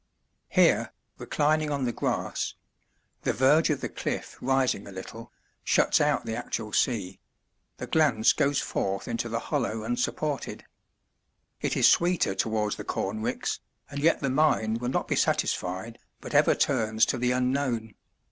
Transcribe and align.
Here, 0.49 0.93
reclining 1.19 1.69
on 1.69 1.85
the 1.85 1.91
grass 1.93 2.55
the 3.21 3.33
verge 3.33 3.69
of 3.69 3.81
the 3.81 3.87
cliff 3.87 4.35
rising 4.41 4.87
a 4.87 4.91
little, 4.91 5.31
shuts 5.63 6.01
out 6.01 6.25
the 6.25 6.35
actual 6.35 6.73
sea 6.73 7.19
the 7.77 7.85
glance 7.85 8.33
goes 8.33 8.59
forth 8.59 9.07
into 9.07 9.29
the 9.29 9.37
hollow 9.37 9.83
unsupported. 9.83 10.65
It 11.61 11.77
is 11.77 11.87
sweeter 11.87 12.33
towards 12.33 12.77
the 12.77 12.83
corn 12.83 13.21
ricks, 13.21 13.59
and 13.91 13.99
yet 13.99 14.21
the 14.21 14.31
mind 14.31 14.81
will 14.81 14.89
not 14.89 15.07
be 15.07 15.15
satisfied, 15.15 15.99
but 16.19 16.33
ever 16.33 16.55
turns 16.55 17.05
to 17.05 17.19
the 17.19 17.31
unknown. 17.31 17.93